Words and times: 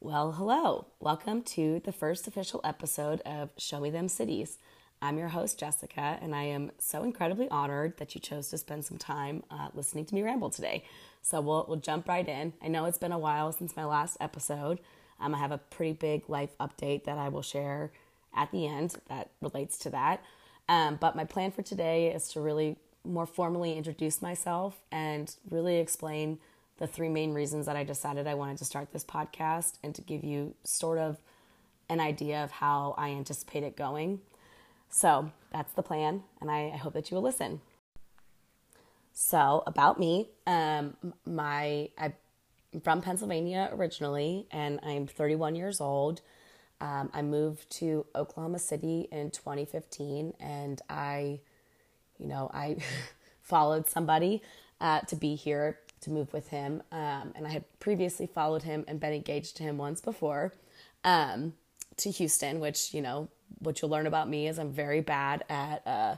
Well, 0.00 0.32
hello. 0.32 0.88
Welcome 1.00 1.42
to 1.44 1.80
the 1.82 1.90
first 1.90 2.28
official 2.28 2.60
episode 2.62 3.22
of 3.22 3.48
Show 3.56 3.80
Me 3.80 3.88
Them 3.88 4.08
Cities. 4.08 4.58
I'm 5.00 5.16
your 5.16 5.28
host, 5.28 5.58
Jessica, 5.58 6.18
and 6.20 6.34
I 6.34 6.42
am 6.42 6.70
so 6.78 7.02
incredibly 7.02 7.48
honored 7.48 7.96
that 7.96 8.14
you 8.14 8.20
chose 8.20 8.48
to 8.50 8.58
spend 8.58 8.84
some 8.84 8.98
time 8.98 9.42
uh, 9.50 9.68
listening 9.72 10.04
to 10.04 10.14
me 10.14 10.20
ramble 10.22 10.50
today. 10.50 10.84
So 11.22 11.40
we'll, 11.40 11.64
we'll 11.66 11.78
jump 11.78 12.08
right 12.08 12.28
in. 12.28 12.52
I 12.62 12.68
know 12.68 12.84
it's 12.84 12.98
been 12.98 13.10
a 13.10 13.18
while 13.18 13.52
since 13.52 13.74
my 13.74 13.86
last 13.86 14.18
episode. 14.20 14.80
Um, 15.18 15.34
I 15.34 15.38
have 15.38 15.50
a 15.50 15.58
pretty 15.58 15.94
big 15.94 16.28
life 16.28 16.56
update 16.60 17.04
that 17.04 17.16
I 17.16 17.30
will 17.30 17.42
share 17.42 17.90
at 18.36 18.52
the 18.52 18.66
end 18.66 18.96
that 19.08 19.30
relates 19.40 19.78
to 19.78 19.90
that. 19.90 20.22
Um, 20.68 20.96
but 21.00 21.16
my 21.16 21.24
plan 21.24 21.52
for 21.52 21.62
today 21.62 22.12
is 22.14 22.28
to 22.32 22.42
really 22.42 22.76
more 23.02 23.26
formally 23.26 23.78
introduce 23.78 24.20
myself 24.20 24.78
and 24.92 25.34
really 25.48 25.78
explain 25.78 26.38
the 26.78 26.86
three 26.86 27.08
main 27.08 27.32
reasons 27.32 27.66
that 27.66 27.76
I 27.76 27.84
decided 27.84 28.26
I 28.26 28.34
wanted 28.34 28.58
to 28.58 28.64
start 28.64 28.92
this 28.92 29.04
podcast 29.04 29.78
and 29.82 29.94
to 29.94 30.02
give 30.02 30.24
you 30.24 30.54
sort 30.64 30.98
of 30.98 31.16
an 31.88 32.00
idea 32.00 32.42
of 32.42 32.50
how 32.50 32.94
I 32.98 33.10
anticipate 33.10 33.62
it 33.62 33.76
going. 33.76 34.20
So 34.88 35.30
that's 35.52 35.72
the 35.72 35.82
plan, 35.82 36.22
and 36.40 36.50
I, 36.50 36.70
I 36.74 36.76
hope 36.76 36.92
that 36.94 37.10
you 37.10 37.16
will 37.16 37.22
listen. 37.22 37.60
So 39.12 39.62
about 39.66 39.98
me, 39.98 40.28
um, 40.46 40.96
my 41.24 41.88
I'm 41.96 42.12
from 42.82 43.00
Pennsylvania 43.00 43.70
originally, 43.72 44.46
and 44.50 44.78
I'm 44.82 45.06
31 45.06 45.54
years 45.54 45.80
old. 45.80 46.20
Um, 46.80 47.10
I 47.14 47.22
moved 47.22 47.70
to 47.78 48.04
Oklahoma 48.14 48.58
City 48.58 49.08
in 49.10 49.30
2015, 49.30 50.34
and 50.38 50.82
I, 50.90 51.40
you 52.18 52.26
know, 52.26 52.50
I 52.52 52.76
followed 53.42 53.88
somebody 53.88 54.42
uh, 54.80 55.00
to 55.00 55.16
be 55.16 55.34
here 55.34 55.78
to 56.00 56.10
move 56.10 56.32
with 56.32 56.48
him. 56.48 56.82
Um, 56.92 57.32
and 57.34 57.46
I 57.46 57.50
had 57.50 57.64
previously 57.80 58.26
followed 58.26 58.62
him 58.62 58.84
and 58.86 59.00
been 59.00 59.12
engaged 59.12 59.56
to 59.58 59.62
him 59.62 59.78
once 59.78 60.00
before 60.00 60.52
um, 61.04 61.54
to 61.98 62.10
Houston, 62.10 62.60
which, 62.60 62.92
you 62.92 63.02
know, 63.02 63.28
what 63.60 63.80
you'll 63.80 63.90
learn 63.90 64.06
about 64.06 64.28
me 64.28 64.48
is 64.48 64.58
I'm 64.58 64.72
very 64.72 65.00
bad 65.00 65.44
at 65.48 65.86
uh, 65.86 66.16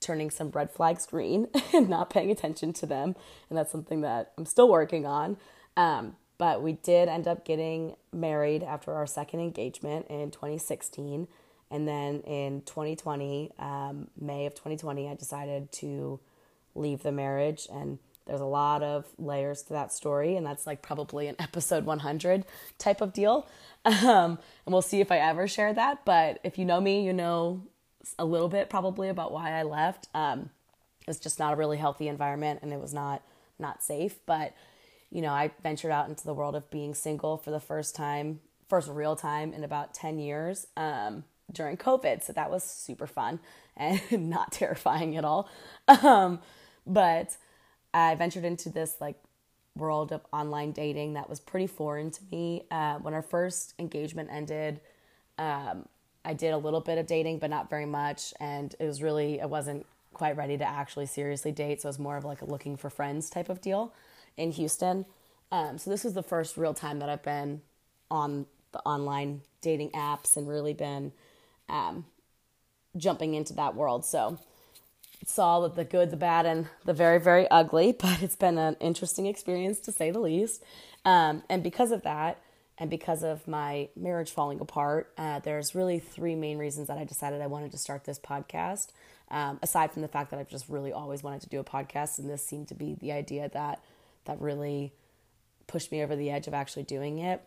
turning 0.00 0.30
some 0.30 0.50
red 0.50 0.70
flags 0.70 1.06
green 1.06 1.48
and 1.72 1.88
not 1.88 2.10
paying 2.10 2.30
attention 2.30 2.72
to 2.74 2.86
them. 2.86 3.14
And 3.48 3.58
that's 3.58 3.70
something 3.70 4.00
that 4.00 4.32
I'm 4.36 4.46
still 4.46 4.68
working 4.68 5.06
on. 5.06 5.36
Um, 5.76 6.16
but 6.38 6.62
we 6.62 6.72
did 6.72 7.08
end 7.08 7.28
up 7.28 7.44
getting 7.44 7.96
married 8.12 8.62
after 8.62 8.92
our 8.94 9.06
second 9.06 9.40
engagement 9.40 10.06
in 10.08 10.30
2016. 10.30 11.28
And 11.70 11.86
then 11.86 12.20
in 12.22 12.62
2020, 12.62 13.52
um, 13.58 14.08
May 14.18 14.46
of 14.46 14.54
2020, 14.54 15.08
I 15.08 15.14
decided 15.14 15.70
to 15.72 16.18
leave 16.74 17.02
the 17.02 17.12
marriage 17.12 17.68
and 17.70 17.98
there's 18.30 18.40
a 18.40 18.44
lot 18.44 18.84
of 18.84 19.06
layers 19.18 19.62
to 19.62 19.72
that 19.72 19.92
story, 19.92 20.36
and 20.36 20.46
that's 20.46 20.64
like 20.64 20.82
probably 20.82 21.26
an 21.26 21.34
episode 21.40 21.84
100 21.84 22.44
type 22.78 23.00
of 23.00 23.12
deal. 23.12 23.48
Um, 23.84 24.38
and 24.66 24.72
we'll 24.72 24.82
see 24.82 25.00
if 25.00 25.10
I 25.10 25.18
ever 25.18 25.48
share 25.48 25.74
that. 25.74 26.04
But 26.04 26.38
if 26.44 26.56
you 26.56 26.64
know 26.64 26.80
me, 26.80 27.04
you 27.04 27.12
know 27.12 27.62
a 28.20 28.24
little 28.24 28.48
bit 28.48 28.70
probably 28.70 29.08
about 29.08 29.32
why 29.32 29.58
I 29.58 29.64
left. 29.64 30.06
Um, 30.14 30.50
it's 31.08 31.18
just 31.18 31.40
not 31.40 31.54
a 31.54 31.56
really 31.56 31.76
healthy 31.76 32.06
environment, 32.06 32.60
and 32.62 32.72
it 32.72 32.80
was 32.80 32.94
not 32.94 33.22
not 33.58 33.82
safe. 33.82 34.20
But 34.26 34.54
you 35.10 35.22
know, 35.22 35.30
I 35.30 35.50
ventured 35.60 35.90
out 35.90 36.08
into 36.08 36.24
the 36.24 36.34
world 36.34 36.54
of 36.54 36.70
being 36.70 36.94
single 36.94 37.36
for 37.36 37.50
the 37.50 37.58
first 37.58 37.96
time, 37.96 38.38
first 38.68 38.88
real 38.88 39.16
time 39.16 39.52
in 39.52 39.64
about 39.64 39.92
10 39.92 40.20
years 40.20 40.68
um, 40.76 41.24
during 41.50 41.76
COVID. 41.76 42.22
So 42.22 42.32
that 42.34 42.48
was 42.48 42.62
super 42.62 43.08
fun 43.08 43.40
and 43.76 44.30
not 44.30 44.52
terrifying 44.52 45.16
at 45.16 45.24
all. 45.24 45.48
Um, 45.88 46.38
but 46.86 47.36
I 47.92 48.14
ventured 48.14 48.44
into 48.44 48.70
this 48.70 48.96
like 49.00 49.16
world 49.76 50.12
of 50.12 50.20
online 50.32 50.72
dating 50.72 51.14
that 51.14 51.28
was 51.28 51.40
pretty 51.40 51.66
foreign 51.66 52.10
to 52.10 52.20
me. 52.30 52.64
Uh, 52.70 52.98
when 52.98 53.14
our 53.14 53.22
first 53.22 53.74
engagement 53.78 54.28
ended, 54.32 54.80
um, 55.38 55.86
I 56.24 56.34
did 56.34 56.52
a 56.52 56.58
little 56.58 56.80
bit 56.80 56.98
of 56.98 57.06
dating, 57.06 57.38
but 57.38 57.50
not 57.50 57.70
very 57.70 57.86
much. 57.86 58.34
And 58.40 58.74
it 58.78 58.84
was 58.84 59.02
really, 59.02 59.40
I 59.40 59.46
wasn't 59.46 59.86
quite 60.12 60.36
ready 60.36 60.58
to 60.58 60.64
actually 60.64 61.06
seriously 61.06 61.52
date. 61.52 61.82
So 61.82 61.86
it 61.86 61.90
was 61.90 61.98
more 61.98 62.16
of 62.16 62.24
like 62.24 62.42
a 62.42 62.44
looking 62.44 62.76
for 62.76 62.90
friends 62.90 63.30
type 63.30 63.48
of 63.48 63.60
deal 63.60 63.92
in 64.36 64.52
Houston. 64.52 65.06
Um, 65.52 65.78
so 65.78 65.90
this 65.90 66.04
was 66.04 66.14
the 66.14 66.22
first 66.22 66.56
real 66.56 66.74
time 66.74 66.98
that 66.98 67.08
I've 67.08 67.22
been 67.22 67.62
on 68.10 68.46
the 68.72 68.80
online 68.80 69.42
dating 69.62 69.90
apps 69.90 70.36
and 70.36 70.48
really 70.48 70.74
been 70.74 71.12
um, 71.68 72.04
jumping 72.96 73.34
into 73.34 73.52
that 73.54 73.74
world. 73.74 74.04
So 74.04 74.38
saw 75.24 75.66
the 75.68 75.84
good, 75.84 76.10
the 76.10 76.16
bad, 76.16 76.46
and 76.46 76.68
the 76.84 76.94
very, 76.94 77.20
very 77.20 77.48
ugly, 77.50 77.92
but 77.98 78.22
it's 78.22 78.36
been 78.36 78.58
an 78.58 78.76
interesting 78.80 79.26
experience 79.26 79.80
to 79.80 79.92
say 79.92 80.10
the 80.10 80.20
least. 80.20 80.62
Um, 81.04 81.42
and 81.48 81.62
because 81.62 81.92
of 81.92 82.02
that, 82.02 82.38
and 82.78 82.88
because 82.88 83.22
of 83.22 83.46
my 83.46 83.88
marriage 83.94 84.30
falling 84.30 84.58
apart, 84.58 85.12
uh, 85.18 85.38
there's 85.40 85.74
really 85.74 85.98
three 85.98 86.34
main 86.34 86.56
reasons 86.56 86.88
that 86.88 86.96
I 86.96 87.04
decided 87.04 87.42
I 87.42 87.46
wanted 87.46 87.72
to 87.72 87.78
start 87.78 88.04
this 88.04 88.18
podcast. 88.18 88.88
Um, 89.30 89.60
aside 89.62 89.92
from 89.92 90.02
the 90.02 90.08
fact 90.08 90.30
that 90.30 90.40
I've 90.40 90.48
just 90.48 90.68
really 90.68 90.92
always 90.92 91.22
wanted 91.22 91.42
to 91.42 91.48
do 91.48 91.60
a 91.60 91.64
podcast, 91.64 92.18
and 92.18 92.28
this 92.28 92.44
seemed 92.44 92.68
to 92.68 92.74
be 92.74 92.94
the 92.94 93.12
idea 93.12 93.48
that 93.50 93.80
that 94.24 94.40
really 94.40 94.92
pushed 95.66 95.92
me 95.92 96.02
over 96.02 96.16
the 96.16 96.30
edge 96.30 96.46
of 96.46 96.54
actually 96.54 96.82
doing 96.82 97.18
it. 97.18 97.42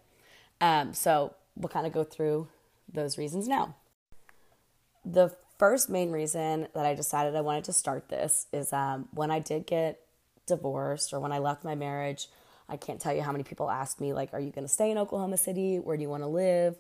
Um, 0.62 0.94
so 0.94 1.34
we'll 1.56 1.70
kind 1.70 1.86
of 1.86 1.92
go 1.92 2.04
through 2.04 2.48
those 2.92 3.18
reasons 3.18 3.48
now. 3.48 3.76
The 5.04 5.36
first 5.58 5.90
main 5.90 6.12
reason 6.12 6.68
that 6.74 6.86
I 6.86 6.94
decided 6.94 7.36
I 7.36 7.41
wanted 7.41 7.66
to 7.66 7.74
start 7.74 8.09
this 8.09 8.47
is 8.52 8.74
um, 8.74 9.08
when 9.14 9.31
I 9.31 9.40
did 9.40 9.66
get 9.66 10.00
divorced 10.46 11.14
or 11.14 11.19
when 11.19 11.31
I 11.31 11.40
left 11.40 11.64
my 11.64 11.75
marriage. 11.75 12.28
I 12.69 12.78
can't 12.78 13.00
tell 13.00 13.14
you 13.14 13.22
how 13.22 13.31
many 13.31 13.44
people 13.44 13.69
asked 13.69 14.00
me, 14.00 14.13
like, 14.13 14.34
are 14.34 14.40
you 14.40 14.52
going 14.52 14.66
to 14.66 14.74
stay 14.74 14.90
in 14.90 14.97
Oklahoma 14.97 15.38
City? 15.38 15.80
Where 15.80 15.97
do 15.97 16.02
you 16.02 16.09
want 16.09 16.24
to 16.24 16.28
live? 16.28 16.75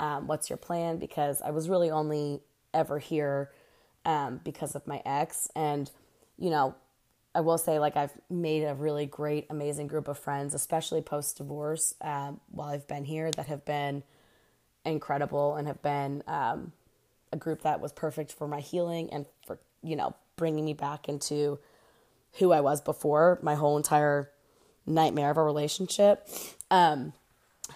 Um, 0.00 0.26
what's 0.26 0.48
your 0.48 0.56
plan? 0.56 0.98
Because 0.98 1.42
I 1.42 1.50
was 1.50 1.68
really 1.68 1.90
only 1.90 2.40
ever 2.72 2.98
here 2.98 3.50
um, 4.04 4.40
because 4.42 4.74
of 4.74 4.86
my 4.86 5.02
ex. 5.04 5.48
And, 5.54 5.90
you 6.38 6.50
know, 6.50 6.74
I 7.34 7.40
will 7.40 7.58
say, 7.58 7.78
like, 7.78 7.96
I've 7.96 8.12
made 8.30 8.64
a 8.64 8.74
really 8.74 9.06
great, 9.06 9.46
amazing 9.50 9.86
group 9.86 10.08
of 10.08 10.18
friends, 10.18 10.54
especially 10.54 11.02
post 11.02 11.36
divorce, 11.36 11.94
um, 12.00 12.40
while 12.50 12.70
I've 12.70 12.88
been 12.88 13.04
here, 13.04 13.30
that 13.32 13.46
have 13.46 13.64
been 13.64 14.02
incredible 14.84 15.56
and 15.56 15.68
have 15.68 15.82
been 15.82 16.22
um, 16.26 16.72
a 17.32 17.36
group 17.36 17.62
that 17.62 17.80
was 17.80 17.92
perfect 17.92 18.32
for 18.32 18.48
my 18.48 18.60
healing 18.60 19.10
and 19.12 19.26
for, 19.46 19.58
you 19.82 19.96
know, 19.96 20.14
bringing 20.36 20.64
me 20.64 20.72
back 20.72 21.08
into 21.08 21.58
who 22.38 22.52
I 22.52 22.60
was 22.60 22.80
before 22.80 23.38
my 23.42 23.54
whole 23.54 23.76
entire 23.76 24.30
nightmare 24.86 25.30
of 25.30 25.36
a 25.36 25.42
relationship. 25.42 26.26
Um, 26.70 27.12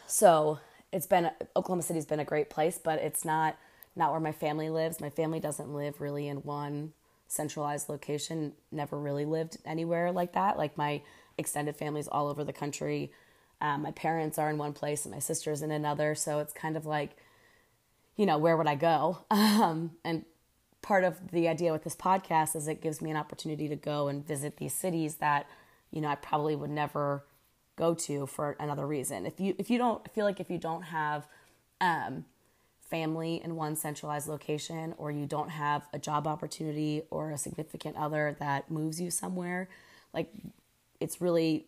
so 0.07 0.59
it's 0.93 1.07
been 1.07 1.31
Oklahoma 1.57 1.83
City's 1.83 2.07
been 2.07 2.21
a 2.21 2.25
great 2.25 2.51
place, 2.51 2.79
but 2.83 2.99
it's 2.99 3.25
not 3.25 3.57
not 3.95 4.11
where 4.11 4.21
my 4.21 4.33
family 4.33 4.71
lives. 4.71 5.01
My 5.01 5.11
family 5.11 5.41
doesn't 5.41 5.73
live 5.73 6.01
really 6.01 6.29
in 6.29 6.39
one 6.39 6.93
centralized 7.29 7.89
location. 7.89 8.53
Never 8.71 8.99
really 8.99 9.25
lived 9.25 9.59
anywhere 9.67 10.13
like 10.13 10.33
that. 10.33 10.57
Like 10.57 10.77
my 10.79 11.03
extended 11.37 11.77
family's 11.77 12.09
all 12.09 12.29
over 12.29 12.45
the 12.45 12.53
country. 12.53 13.13
Um, 13.61 13.83
my 13.83 13.93
parents 13.93 14.39
are 14.39 14.51
in 14.51 14.59
one 14.59 14.73
place 14.73 15.05
and 15.05 15.15
my 15.15 15.19
sister's 15.21 15.63
in 15.63 15.71
another. 15.71 16.15
So 16.15 16.39
it's 16.41 16.53
kind 16.53 16.77
of 16.77 16.87
like 16.87 17.17
you 18.17 18.27
know, 18.27 18.39
where 18.39 18.57
would 18.57 18.67
I 18.67 18.75
go? 18.75 19.19
Um, 19.31 19.93
and 20.05 20.25
part 20.83 21.05
of 21.05 21.31
the 21.31 21.49
idea 21.49 21.73
with 21.73 21.85
this 21.85 21.95
podcast 21.95 22.57
is 22.57 22.67
it 22.67 22.81
gives 22.83 23.01
me 23.01 23.11
an 23.11 23.17
opportunity 23.17 23.69
to 23.69 23.77
go 23.77 24.09
and 24.09 24.27
visit 24.27 24.57
these 24.57 24.75
cities 24.75 25.17
that, 25.17 25.47
you 25.91 26.01
know, 26.01 26.09
I 26.09 26.17
probably 26.17 26.57
would 26.57 26.71
never 26.71 27.25
go 27.77 27.95
to 27.95 28.27
for 28.27 28.57
another 28.59 28.87
reason. 28.87 29.25
If 29.25 29.39
you 29.41 29.55
if 29.59 29.71
you 29.71 29.79
don't 29.79 30.09
feel 30.13 30.25
like 30.25 30.41
if 30.41 30.51
you 30.51 30.59
don't 30.59 30.83
have 30.83 31.27
um, 31.81 32.25
family 32.81 33.41
in 33.43 33.57
one 33.57 33.77
centralized 33.77 34.29
location, 34.29 34.95
or 34.99 35.11
you 35.11 35.27
don't 35.27 35.51
have 35.51 35.87
a 35.93 35.99
job 35.99 36.27
opportunity 36.27 37.03
or 37.11 37.31
a 37.31 37.39
significant 37.39 37.97
other 37.97 38.37
that 38.41 38.71
moves 38.71 39.01
you 39.01 39.11
somewhere, 39.11 39.69
like 40.13 40.33
it's 41.01 41.21
really 41.21 41.67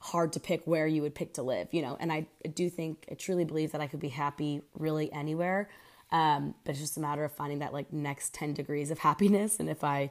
hard 0.00 0.32
to 0.32 0.40
pick 0.40 0.62
where 0.64 0.86
you 0.86 1.02
would 1.02 1.14
pick 1.14 1.34
to 1.34 1.42
live, 1.42 1.68
you 1.72 1.82
know. 1.82 1.96
And 2.00 2.10
I 2.12 2.26
do 2.54 2.70
think, 2.70 3.06
I 3.10 3.14
truly 3.14 3.44
believe 3.44 3.72
that 3.72 3.80
I 3.80 3.86
could 3.86 4.00
be 4.00 4.08
happy 4.08 4.62
really 4.74 5.12
anywhere. 5.12 5.68
Um, 6.10 6.54
but 6.64 6.72
it's 6.72 6.80
just 6.80 6.96
a 6.96 7.00
matter 7.00 7.22
of 7.22 7.32
finding 7.32 7.60
that 7.60 7.72
like 7.72 7.92
next 7.92 8.34
10 8.34 8.54
degrees 8.54 8.90
of 8.90 8.98
happiness 8.98 9.60
and 9.60 9.68
if 9.68 9.84
I 9.84 10.10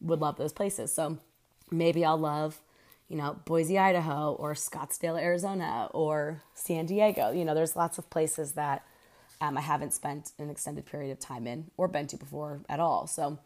would 0.00 0.20
love 0.20 0.36
those 0.36 0.52
places. 0.52 0.94
So 0.94 1.18
maybe 1.70 2.04
I'll 2.04 2.16
love, 2.16 2.60
you 3.08 3.16
know, 3.16 3.40
Boise, 3.44 3.78
Idaho 3.78 4.32
or 4.32 4.54
Scottsdale, 4.54 5.20
Arizona 5.20 5.88
or 5.92 6.42
San 6.54 6.86
Diego. 6.86 7.30
You 7.30 7.44
know, 7.44 7.54
there's 7.54 7.76
lots 7.76 7.98
of 7.98 8.08
places 8.08 8.52
that 8.52 8.86
um, 9.40 9.58
I 9.58 9.62
haven't 9.62 9.92
spent 9.92 10.32
an 10.38 10.48
extended 10.48 10.86
period 10.86 11.10
of 11.10 11.18
time 11.18 11.46
in 11.46 11.70
or 11.76 11.88
been 11.88 12.06
to 12.06 12.16
before 12.16 12.60
at 12.68 12.80
all. 12.80 13.06
So 13.06 13.38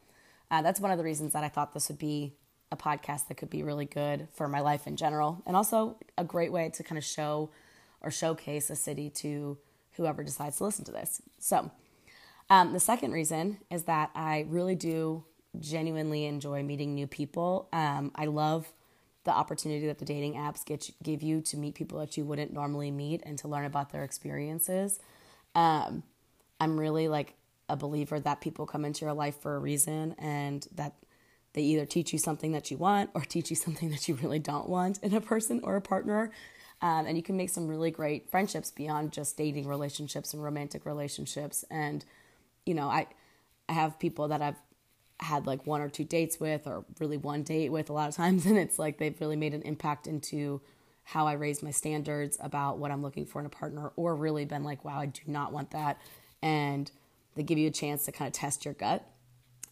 uh, 0.50 0.62
that's 0.62 0.80
one 0.80 0.90
of 0.90 0.98
the 0.98 1.04
reasons 1.04 1.32
that 1.32 1.44
I 1.44 1.48
thought 1.48 1.74
this 1.74 1.88
would 1.88 1.98
be 1.98 2.34
a 2.70 2.76
podcast 2.76 3.28
that 3.28 3.36
could 3.36 3.50
be 3.50 3.62
really 3.62 3.86
good 3.86 4.28
for 4.32 4.48
my 4.48 4.60
life 4.60 4.86
in 4.86 4.96
general 4.96 5.42
and 5.46 5.56
also 5.56 5.96
a 6.16 6.24
great 6.24 6.52
way 6.52 6.68
to 6.70 6.82
kind 6.82 6.98
of 6.98 7.04
show 7.04 7.50
or 8.00 8.10
showcase 8.10 8.70
a 8.70 8.76
city 8.76 9.10
to 9.10 9.58
whoever 9.92 10.22
decides 10.22 10.58
to 10.58 10.64
listen 10.64 10.84
to 10.84 10.92
this. 10.92 11.20
So, 11.38 11.70
um, 12.50 12.72
the 12.72 12.80
second 12.80 13.12
reason 13.12 13.58
is 13.70 13.84
that 13.84 14.10
I 14.14 14.46
really 14.48 14.74
do 14.74 15.24
genuinely 15.58 16.24
enjoy 16.24 16.62
meeting 16.62 16.94
new 16.94 17.06
people. 17.06 17.68
Um, 17.72 18.12
I 18.14 18.26
love 18.26 18.72
the 19.24 19.32
opportunity 19.32 19.86
that 19.86 19.98
the 19.98 20.04
dating 20.04 20.34
apps 20.34 20.64
get 20.64 20.90
give 21.02 21.22
you 21.22 21.42
to 21.42 21.56
meet 21.56 21.74
people 21.74 21.98
that 21.98 22.16
you 22.16 22.24
wouldn't 22.24 22.52
normally 22.52 22.90
meet 22.90 23.22
and 23.26 23.38
to 23.38 23.48
learn 23.48 23.64
about 23.64 23.90
their 23.90 24.04
experiences. 24.04 25.00
Um, 25.54 26.02
I'm 26.60 26.78
really 26.78 27.08
like 27.08 27.34
a 27.68 27.76
believer 27.76 28.18
that 28.20 28.40
people 28.40 28.64
come 28.66 28.84
into 28.84 29.04
your 29.04 29.14
life 29.14 29.40
for 29.40 29.56
a 29.56 29.58
reason 29.58 30.14
and 30.18 30.66
that 30.74 30.94
they 31.54 31.62
either 31.62 31.86
teach 31.86 32.12
you 32.12 32.18
something 32.18 32.52
that 32.52 32.70
you 32.70 32.76
want 32.76 33.10
or 33.14 33.20
teach 33.28 33.50
you 33.50 33.56
something 33.56 33.90
that 33.90 34.08
you 34.08 34.14
really 34.16 34.38
don't 34.38 34.68
want 34.68 34.98
in 35.02 35.14
a 35.14 35.20
person 35.20 35.60
or 35.62 35.76
a 35.76 35.80
partner. 35.80 36.30
Um, 36.80 37.06
and 37.06 37.16
you 37.16 37.22
can 37.22 37.36
make 37.36 37.50
some 37.50 37.66
really 37.66 37.90
great 37.90 38.30
friendships 38.30 38.70
beyond 38.70 39.12
just 39.12 39.36
dating 39.36 39.66
relationships 39.66 40.32
and 40.32 40.42
romantic 40.42 40.86
relationships. 40.86 41.64
And, 41.70 42.04
you 42.64 42.74
know, 42.74 42.88
I, 42.88 43.08
I 43.68 43.72
have 43.72 43.98
people 43.98 44.28
that 44.28 44.40
I've 44.40 44.54
had 45.18 45.46
like 45.46 45.66
one 45.66 45.80
or 45.80 45.88
two 45.88 46.04
dates 46.04 46.38
with, 46.38 46.68
or 46.68 46.84
really 47.00 47.16
one 47.16 47.42
date 47.42 47.70
with 47.70 47.90
a 47.90 47.92
lot 47.92 48.08
of 48.08 48.14
times. 48.14 48.46
And 48.46 48.56
it's 48.56 48.78
like 48.78 48.98
they've 48.98 49.20
really 49.20 49.36
made 49.36 49.54
an 49.54 49.62
impact 49.62 50.06
into 50.06 50.60
how 51.02 51.26
I 51.26 51.32
raise 51.32 51.62
my 51.62 51.70
standards 51.70 52.36
about 52.40 52.78
what 52.78 52.90
I'm 52.90 53.02
looking 53.02 53.26
for 53.26 53.40
in 53.40 53.46
a 53.46 53.50
partner, 53.50 53.90
or 53.96 54.14
really 54.14 54.44
been 54.44 54.62
like, 54.62 54.84
wow, 54.84 55.00
I 55.00 55.06
do 55.06 55.22
not 55.26 55.52
want 55.52 55.72
that. 55.72 55.98
And 56.42 56.90
they 57.34 57.42
give 57.42 57.58
you 57.58 57.68
a 57.68 57.72
chance 57.72 58.04
to 58.04 58.12
kind 58.12 58.28
of 58.28 58.34
test 58.34 58.64
your 58.64 58.74
gut. 58.74 59.04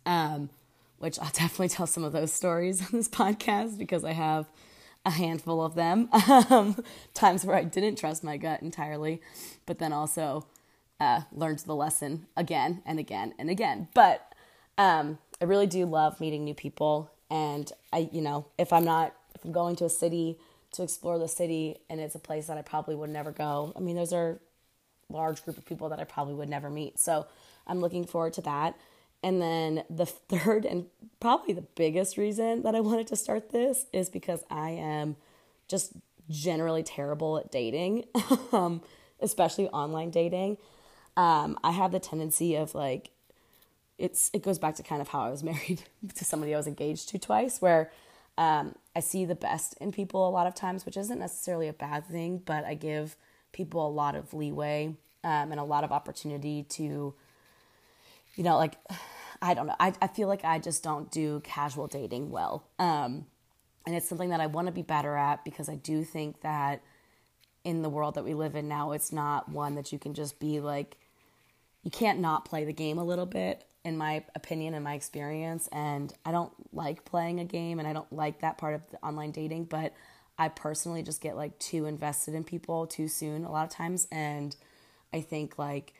Um, 0.07 0.51
which 0.99 1.19
I'll 1.19 1.31
definitely 1.33 1.69
tell 1.69 1.87
some 1.87 2.05
of 2.05 2.13
those 2.13 2.33
stories 2.33 2.83
on 2.83 2.89
this 2.93 3.09
podcast 3.09 3.79
because 3.79 4.05
I 4.05 4.13
have 4.13 4.47
a 5.05 5.11
handful 5.11 5.63
of 5.65 5.75
them. 5.75 6.09
Um, 6.51 6.77
times 7.15 7.45
where 7.45 7.57
I 7.57 7.65
didn't 7.65 7.97
trust 7.97 8.23
my 8.23 8.37
gut 8.37 8.63
entirely, 8.63 9.21
but 9.65 9.79
then 9.79 9.93
also 9.93 10.47
uh, 11.01 11.23
learned 11.33 11.61
the 11.61 11.75
lesson 11.75 12.27
again 12.37 12.83
and 12.85 12.99
again 12.99 13.35
and 13.39 13.51
again. 13.51 13.89
But 13.95 14.35
um, 14.79 15.19
I 15.41 15.45
really 15.45 15.67
do 15.67 15.87
love 15.87 16.21
meeting 16.21 16.45
new 16.45 16.55
people. 16.55 17.11
And 17.31 17.71
I, 17.93 18.09
you 18.13 18.21
know, 18.21 18.47
if 18.59 18.73
I'm 18.73 18.85
not, 18.85 19.15
if 19.35 19.45
I'm 19.45 19.53
going 19.53 19.77
to 19.77 19.85
a 19.85 19.91
city 19.91 20.39
to 20.73 20.83
explore 20.83 21.19
the 21.19 21.29
city 21.29 21.79
and 21.89 22.01
it's 22.01 22.15
a 22.15 22.21
place 22.21 22.47
that 22.47 22.59
I 22.59 22.63
probably 22.63 22.95
would 22.95 23.11
never 23.11 23.33
go, 23.33 23.73
I 23.77 23.81
mean, 23.81 23.97
those 23.97 24.13
are 24.13 24.41
large 25.09 25.45
group 25.45 25.57
of 25.57 25.65
people 25.65 25.89
that 25.91 26.01
I 26.01 26.05
probably 26.05 26.35
would 26.35 26.49
never 26.49 26.71
meet. 26.71 26.99
So 26.99 27.27
I'm 27.67 27.81
looking 27.81 28.05
forward 28.05 28.33
to 28.35 28.43
that. 28.43 28.77
And 29.23 29.41
then 29.41 29.85
the 29.91 30.07
third 30.07 30.65
and 30.65 30.87
probably 31.21 31.55
the 31.55 31.67
biggest 31.75 32.17
reason 32.17 32.63
that 32.63 32.75
I 32.75 32.81
wanted 32.81 33.07
to 33.09 33.17
start 33.17 33.51
this 33.51 33.87
is 33.93 34.09
because 34.09 34.45
I 34.51 34.71
am 34.71 35.17
just 35.69 35.93
generally 36.29 36.83
terrible 36.83 37.39
at 37.39 37.51
dating, 37.51 38.05
um, 38.53 38.83
especially 39.21 39.69
online 39.69 40.11
dating. 40.11 40.59
Um, 41.17 41.59
I 41.65 41.71
have 41.71 41.93
the 41.93 42.01
tendency 42.01 42.57
of 42.57 42.75
like, 42.75 43.11
it's 43.99 44.31
it 44.35 44.43
goes 44.43 44.59
back 44.59 44.75
to 44.77 44.83
kind 44.83 45.01
of 45.01 45.09
how 45.09 45.21
I 45.21 45.31
was 45.31 45.43
married 45.51 45.83
to 46.15 46.25
somebody 46.25 46.55
I 46.55 46.59
was 46.59 46.67
engaged 46.67 47.09
to 47.11 47.19
twice, 47.19 47.61
where 47.61 47.91
um, 48.39 48.75
I 48.95 49.01
see 49.01 49.25
the 49.25 49.35
best 49.35 49.75
in 49.81 49.93
people 49.93 50.29
a 50.29 50.31
lot 50.31 50.47
of 50.47 50.55
times, 50.55 50.85
which 50.85 50.97
isn't 50.97 51.19
necessarily 51.19 51.69
a 51.69 51.73
bad 51.73 52.07
thing, 52.07 52.43
but 52.45 52.65
I 52.65 52.75
give 52.75 53.17
people 53.53 53.87
a 53.87 53.89
lot 53.89 54.15
of 54.15 54.35
leeway 54.35 54.97
um, 55.25 55.51
and 55.51 55.59
a 55.59 55.65
lot 55.65 55.85
of 55.85 55.93
opportunity 55.93 56.63
to 56.65 57.15
you 58.37 58.45
know, 58.45 58.57
like, 58.57 58.77
I 59.43 59.55
don't 59.55 59.67
know. 59.67 59.75
I, 59.81 59.93
I 60.01 60.07
feel 60.07 60.29
like 60.29 60.45
I 60.45 60.59
just 60.59 60.83
don't 60.83 61.11
do 61.11 61.41
casual 61.41 61.89
dating 61.89 62.31
well. 62.31 62.69
Um, 62.79 63.27
and 63.87 63.95
it's 63.95 64.09
something 64.09 64.31
that 64.31 64.41
I 64.41 64.47
want 64.47 64.67
to 64.67 64.73
be 64.73 64.83
better 64.83 65.17
at 65.17 65.45
because 65.45 65.69
I 65.69 65.75
do 65.75 66.05
think 66.05 66.41
that 66.43 66.83
in 67.65 67.83
the 67.83 67.89
world 67.89 68.15
that 68.15 68.25
we 68.25 68.35
live 68.35 68.55
in 68.55 68.69
now, 68.69 68.93
it's 68.93 69.13
not 69.13 69.49
one 69.49 69.75
that 69.75 69.93
you 69.93 69.99
can 69.99 70.15
just 70.15 70.39
be 70.39 70.61
like, 70.61 70.97
you 71.83 71.91
can't 71.91 72.21
not 72.21 72.45
play 72.45 72.65
the 72.65 72.73
game 72.73 72.99
a 72.99 73.05
little 73.05 73.27
bit, 73.27 73.65
in 73.85 73.97
my 73.97 74.25
opinion 74.35 74.75
and 74.75 74.83
my 74.83 74.95
experience. 74.95 75.69
And 75.71 76.13
I 76.25 76.33
don't 76.33 76.53
like 76.73 77.05
playing 77.05 77.39
a 77.39 77.45
game 77.45 77.79
and 77.79 77.87
I 77.87 77.93
don't 77.93 78.13
like 78.13 78.41
that 78.41 78.59
part 78.59 78.75
of 78.75 78.83
the 78.91 78.99
online 78.99 79.31
dating, 79.31 79.67
but 79.67 79.95
I 80.39 80.49
personally 80.49 81.03
just 81.03 81.21
get 81.21 81.37
like 81.37 81.59
too 81.59 81.87
invested 81.87 82.35
in 82.35 82.43
people 82.45 82.87
too 82.87 83.09
soon 83.09 83.45
a 83.45 83.51
lot 83.53 83.65
of 83.65 83.71
times. 83.71 84.09
And 84.11 84.57
I 85.13 85.21
think 85.21 85.59
like, 85.59 85.95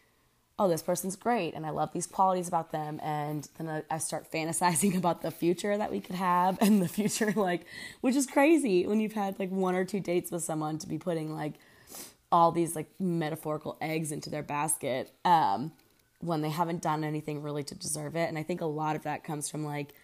oh, 0.59 0.69
this 0.69 0.83
person's 0.83 1.17
great 1.17 1.55
and 1.55 1.67
I 1.67 1.71
love 1.71 1.93
these 1.93 2.07
qualities 2.07 2.49
about 2.49 2.73
them. 2.73 2.99
And 3.03 3.49
then 3.59 3.83
I 3.91 3.99
start 3.99 4.31
fantasizing 4.31 4.97
about 4.99 5.23
the 5.23 5.31
future 5.31 5.77
that 5.77 5.91
we 5.91 6.01
could 6.01 6.17
have 6.17 6.59
and 6.61 6.81
the 6.81 6.89
future, 6.89 7.33
like, 7.37 7.67
which 8.01 8.17
is 8.17 8.27
crazy 8.27 8.87
when 8.87 9.01
you've 9.01 9.13
had 9.13 9.39
like 9.39 9.51
one 9.51 9.75
or 9.75 9.85
two 9.85 10.01
dates 10.01 10.31
with 10.31 10.43
someone 10.43 10.79
to 10.79 10.89
be 10.89 10.99
putting 10.99 11.35
like 11.35 11.55
all 12.33 12.53
these 12.53 12.75
like 12.75 12.89
metaphorical 12.99 13.77
eggs 13.81 14.11
into 14.11 14.31
their 14.31 14.43
basket 14.43 15.13
um, 15.25 15.73
when 16.21 16.41
they 16.41 16.51
haven't 16.51 16.83
done 16.83 17.05
anything 17.05 17.43
really 17.43 17.63
to 17.63 17.75
deserve 17.75 18.17
it. 18.17 18.29
And 18.29 18.39
I 18.39 18.43
think 18.43 18.61
a 18.61 18.67
lot 18.67 18.97
of 18.97 19.03
that 19.03 19.25
comes 19.25 19.51
from 19.51 19.65
like 19.65 19.95